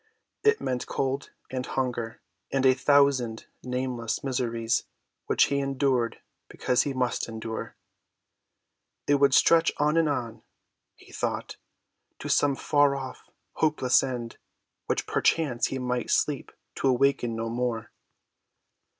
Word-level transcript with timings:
It 0.43 0.59
meant 0.59 0.87
cold 0.87 1.29
and 1.51 1.63
hunger 1.63 2.23
and 2.51 2.65
a 2.65 2.73
thousand 2.73 3.45
nameless 3.61 4.23
miseries 4.23 4.85
which 5.27 5.43
he 5.43 5.59
endured 5.59 6.21
because 6.47 6.81
he 6.81 6.91
must 6.95 7.29
endure. 7.29 7.75
It 9.05 9.19
would 9.19 9.35
stretch 9.35 9.71
on 9.77 9.97
and 9.97 10.09
on, 10.09 10.41
he 10.95 11.11
thought, 11.11 11.57
to 12.17 12.29
some 12.29 12.55
far‐off, 12.55 13.17
hopeless 13.57 14.01
end, 14.01 14.39
when 14.87 14.97
perchance 15.05 15.67
he 15.67 15.77
might 15.77 16.09
sleep 16.09 16.51
to 16.77 16.87
awaken 16.87 17.35
no 17.35 17.47
more. 17.47 17.91